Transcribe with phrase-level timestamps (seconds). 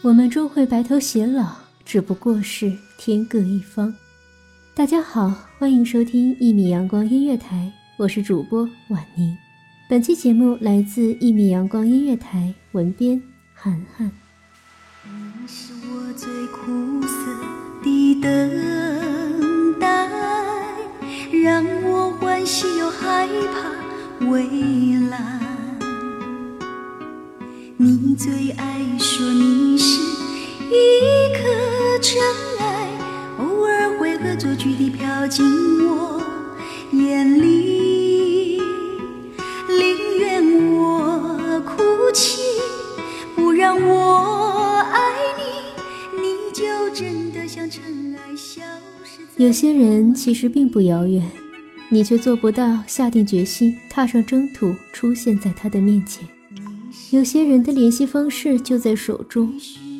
[0.00, 3.92] 我们终会白头偕老，只不过是天各一方。
[4.72, 9.36] 大家好，欢迎收听一米阳光音乐台，我是主播婉宁。
[9.88, 13.20] 本期节目来自一米阳光音乐台，文编
[13.52, 14.08] 涵涵。
[15.02, 17.08] 你是我最苦涩
[17.82, 20.08] 的等待，
[21.42, 24.46] 让我欢喜又害怕未
[25.10, 25.47] 来。
[28.18, 30.02] 最爱说你是
[30.72, 32.20] 一颗尘
[32.58, 32.88] 埃，
[33.38, 35.46] 偶尔会恶作剧地飘进
[35.86, 36.20] 我
[36.90, 38.60] 眼里，
[39.68, 42.42] 宁愿我哭泣，
[43.36, 45.12] 不让我爱
[46.16, 48.60] 你，你就真的像尘埃消
[49.04, 49.22] 失。
[49.36, 51.22] 有些人其实并不遥远，
[51.88, 56.28] 你却做不到下定决心踏上征途，出现在他的面前。
[57.10, 59.52] 有些人的联系方式就在手中，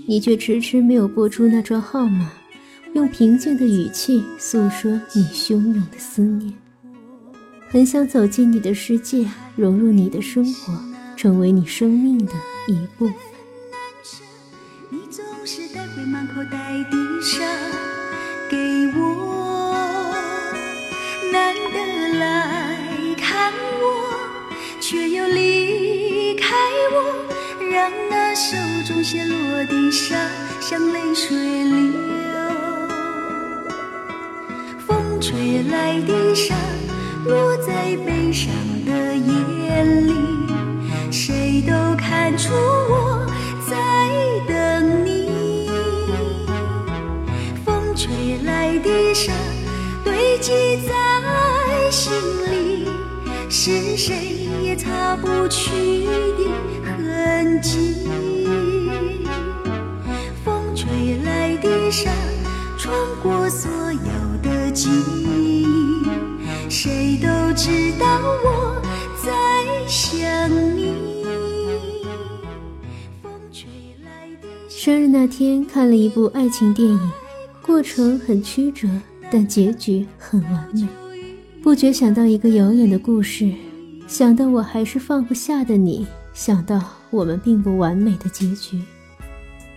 [0.06, 2.30] 你却迟迟没有拨出那串号码，
[2.94, 6.52] 用平静的语气诉说你汹涌的思念。
[7.68, 9.26] 很想走进你的世界，
[9.56, 10.72] 融入你的生活，
[11.16, 12.32] 成为你生命的
[12.66, 13.14] 一部分。
[14.90, 17.87] 你总是带回满口袋的沙
[27.88, 28.56] 看，那手
[28.86, 30.14] 中泻落的沙
[30.60, 31.88] 像泪水流。
[34.86, 36.54] 风吹来的沙，
[37.24, 38.52] 落在悲伤
[38.84, 40.12] 的眼里，
[41.10, 43.26] 谁都看出我
[43.68, 43.76] 在
[44.46, 45.70] 等你。
[47.64, 49.32] 风吹来的沙，
[50.04, 50.52] 堆积
[50.86, 52.12] 在心
[52.50, 52.86] 里，
[53.48, 55.70] 是谁也擦不去
[56.04, 56.50] 的
[57.28, 57.94] 痕迹。
[60.42, 62.10] 风吹来的沙，
[62.78, 65.66] 穿过所有的记忆，
[66.70, 68.06] 谁都知道
[68.44, 68.80] 我
[69.22, 69.30] 在
[69.86, 70.18] 想
[70.74, 70.94] 你。
[73.22, 73.68] 风吹
[74.02, 77.10] 来的沙生日那天看了一部爱情电影，
[77.60, 78.88] 过程很曲折，
[79.30, 80.88] 但结局很完美。
[81.62, 83.52] 不觉想到一个遥远的故事，
[84.06, 86.06] 想到我还是放不下的你，
[86.38, 88.80] 想到我们并不完美的结局。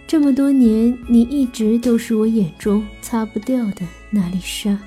[0.05, 4.77] 这么多年，你一直都是我眼中擦不掉的那粒沙。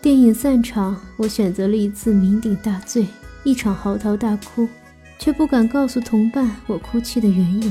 [0.00, 3.06] 电影散场，我选择了一次酩酊大醉，
[3.44, 4.68] 一场嚎啕大哭，
[5.16, 7.70] 却不敢告诉同伴我哭泣的缘由，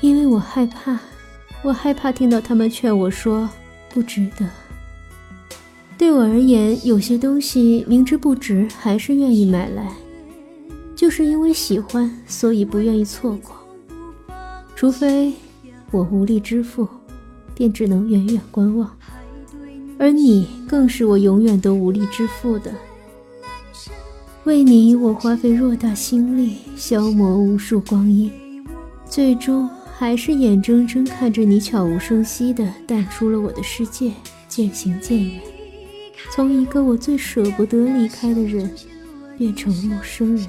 [0.00, 0.98] 因为我害怕，
[1.60, 3.46] 我害怕听到他们劝我说
[3.90, 4.48] 不值得。
[5.98, 9.92] 对我而言，有些东西明知不值，还是愿意买来，
[11.14, 13.54] 是因为喜欢，所以不愿意错过。
[14.74, 15.34] 除非
[15.90, 16.88] 我无力支付，
[17.54, 18.90] 便只能远远观望。
[19.98, 22.72] 而你更是我永远都无力支付的。
[24.44, 28.32] 为你，我花费偌大心力，消磨无数光阴，
[29.04, 34.12] 最终还是眼睁睁看着你悄无声息地淡出了我的世界，
[34.48, 35.42] 渐行渐远，
[36.30, 38.70] 从一个我最舍不得离开的人，
[39.36, 40.46] 变成陌生人。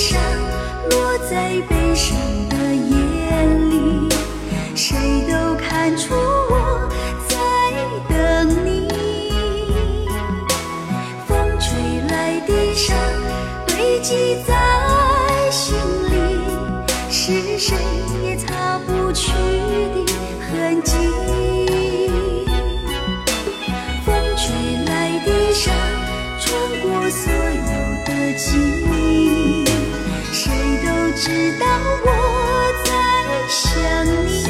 [0.00, 0.18] 上
[0.88, 2.16] 落在悲伤
[2.48, 4.08] 的眼里
[4.74, 4.96] 谁
[5.30, 6.88] 都看出我
[7.28, 7.36] 在
[8.08, 8.88] 等你。
[11.28, 12.94] 风吹来的砂
[13.66, 15.76] 堆积在心
[16.08, 16.48] 里
[17.10, 17.76] 是谁
[18.24, 19.30] 也擦不去
[20.06, 20.12] 的
[20.48, 20.96] 痕迹。
[24.06, 25.70] 风吹来的砂
[26.40, 26.50] 穿
[26.80, 28.56] 过所有的记
[28.96, 28.99] 忆。
[31.22, 31.28] 知
[31.58, 31.66] 道
[32.02, 32.08] 我
[32.82, 32.90] 在
[33.46, 33.62] 想
[34.26, 34.42] 你。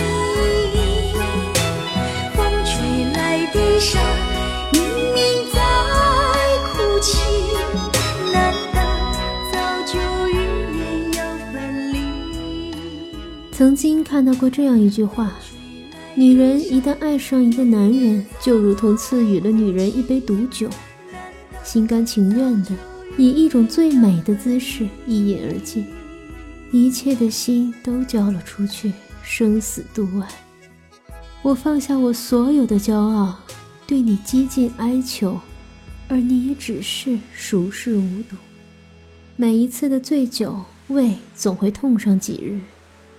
[2.33, 3.99] 风吹来的沙，
[4.73, 4.81] 明
[5.13, 5.19] 明
[5.53, 5.59] 在
[6.73, 7.19] 哭泣。
[8.33, 8.79] 难道
[9.51, 10.39] 早就预
[10.79, 11.19] 言要
[11.53, 11.99] 分离？
[13.51, 15.33] 曾经看到过这样一句话。
[16.15, 20.71] 女人一旦爱上一个男人，就如同赐予了女人一杯毒酒，
[21.65, 22.71] 心甘情愿的
[23.17, 25.85] 以一种最美的姿势一饮而尽。
[26.73, 30.29] 一切的心都交了出去，生死度外。
[31.43, 33.35] 我放下我所有的骄傲，
[33.87, 35.41] 对你几近哀求，
[36.07, 38.37] 而你也只是熟视无睹。
[39.37, 42.61] 每一次的醉酒，胃总会痛上几日，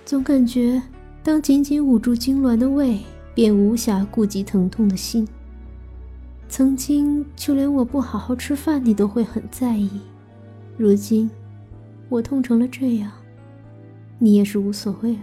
[0.06, 0.82] 总感觉
[1.24, 3.00] 当紧紧捂住痉挛的胃，
[3.34, 5.28] 便无暇顾及疼痛的心。
[6.48, 9.90] 曾经就连我不好好吃饭，你都会很在意，
[10.78, 11.30] 如今
[12.08, 13.12] 我痛成了这样，
[14.24, 15.20] 你也是无所谓了。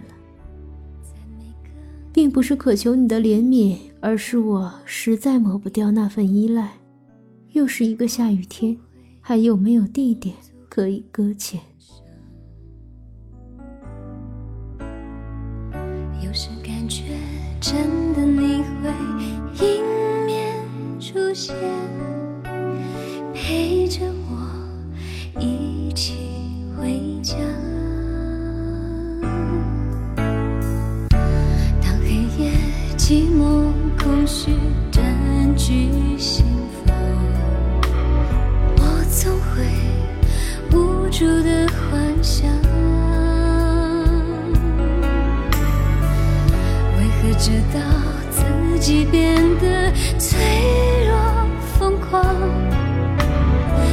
[2.11, 6.73] 并不是渴求你的怜悯，而是我实在抹不掉那份依赖。
[7.53, 8.77] 又是一个下雨天，
[9.21, 10.35] 还有没有地点
[10.67, 11.61] 可以搁浅？
[16.21, 17.03] 有时感觉
[17.61, 19.81] 真的你会迎
[20.25, 20.55] 面
[20.99, 21.55] 出现，
[41.19, 42.49] 住的幻想。
[46.95, 47.79] 为何直到
[48.31, 50.39] 自己变得脆
[51.09, 51.13] 弱
[51.77, 52.23] 疯狂，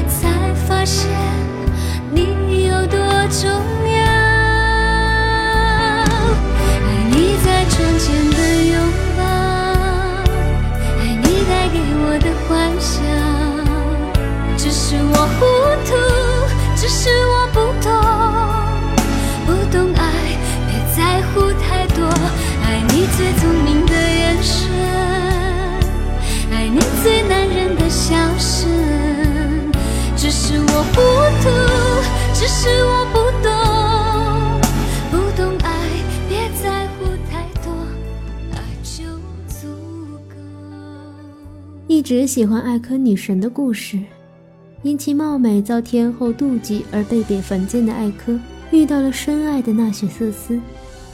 [0.07, 1.11] 才发现
[2.13, 2.97] 你有多
[3.29, 3.51] 重
[3.91, 3.97] 要？
[6.63, 6.79] 爱
[7.11, 8.39] 你在窗前的
[8.71, 8.79] 拥
[9.17, 9.25] 抱，
[11.01, 12.95] 爱你带给我的幻想。
[14.57, 15.45] 只是我糊
[15.85, 15.91] 涂，
[16.89, 17.91] 只是我不懂，
[19.45, 20.09] 不懂爱，
[20.69, 22.07] 别在乎太多。
[22.63, 24.71] 爱你最聪明的眼神，
[26.53, 28.71] 爱你最男人的笑声。
[30.17, 31.01] 只是我糊
[31.43, 31.51] 涂，
[32.33, 33.51] 只是我不懂，
[35.11, 35.69] 不懂爱，
[36.29, 37.75] 别在乎太多，
[38.55, 39.03] 爱就
[39.49, 39.67] 足
[40.29, 40.37] 够。
[41.89, 43.99] 一直喜欢艾科女神的故事，
[44.83, 48.39] 因其貌美遭天后妒忌而被贬凡间的艾科，
[48.71, 50.61] 遇到了深爱的纳雪瑟斯，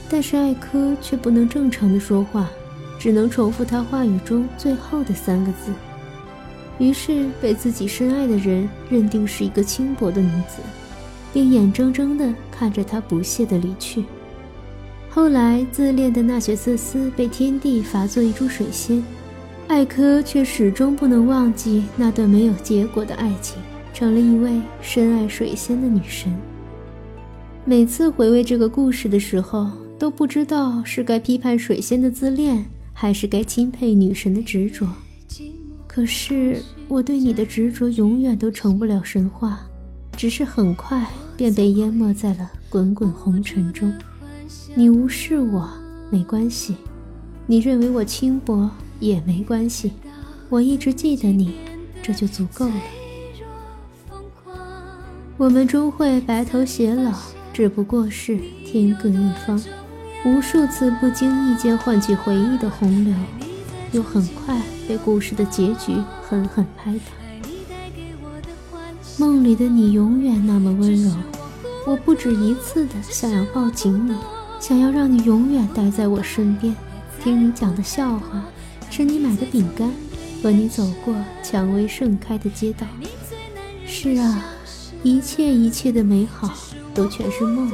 [0.09, 2.49] 但是艾科却不能正常的说话，
[2.99, 5.71] 只能重复他话语中最后的三个字，
[6.77, 10.61] 于是被自己深爱的人认定是一个轻薄的女子，
[11.33, 14.03] 并眼睁睁地看着她不屑地离去。
[15.09, 19.03] 后来，自恋的纳雪瑟斯被天帝罚做一株水仙，
[19.67, 23.57] 艾科却始终不能忘记那段没有结果的爱情，
[23.93, 26.31] 成了一位深爱水仙的女神。
[27.65, 34.87] 每次回味这个故事的时候，都不知道是该批判水仙的自恋，还是该钦佩女神的执着。
[35.87, 39.61] 可是我对你的执着永远都成不了神话，
[40.17, 43.91] 只是很快便被淹没在了滚滚红尘中。
[44.75, 45.69] 你无视我
[46.11, 46.75] 没关系，
[47.47, 48.69] 你认为我轻薄
[49.03, 49.91] 也没关系，
[50.47, 51.55] 我一直记得你，
[52.01, 52.73] 这就足够了。
[55.35, 57.11] 我们终会白头偕老，
[57.51, 59.61] 只不过是天各一方。
[60.25, 63.13] 无数次不经意间唤起回忆的洪流，
[63.91, 67.01] 又很快被故事的结局狠狠拍打。
[69.19, 71.11] 梦里的你永远那么温柔，
[71.85, 74.15] 我不止一次的想要抱紧你，
[74.61, 76.73] 想要让你永远待在我身边，
[77.21, 78.45] 听你讲的笑话，
[78.95, 79.91] 是你买的饼干，
[80.43, 82.85] 和你走过蔷薇盛开的街道。
[83.87, 84.45] 是啊，
[85.01, 86.53] 一切一切的美好
[86.93, 87.71] 都全是梦。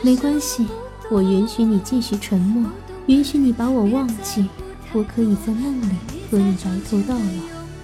[0.00, 0.68] 没关系，
[1.10, 2.70] 我允许你继续沉默，
[3.06, 4.48] 允许你把我忘记，
[4.92, 5.96] 我可以在梦里
[6.30, 7.20] 和你白头到老，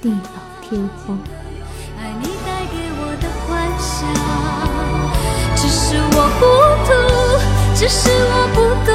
[0.00, 0.30] 地老
[0.62, 1.18] 天荒。
[1.99, 3.99] 爱你带给我的幻想，
[5.57, 6.47] 只是我糊
[6.87, 6.88] 涂，
[7.75, 8.57] 只是我不
[8.88, 8.95] 懂，